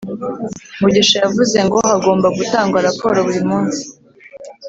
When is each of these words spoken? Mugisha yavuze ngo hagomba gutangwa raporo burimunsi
Mugisha 0.79 1.15
yavuze 1.23 1.57
ngo 1.65 1.77
hagomba 1.89 2.27
gutangwa 2.37 2.83
raporo 2.87 3.17
burimunsi 3.27 3.83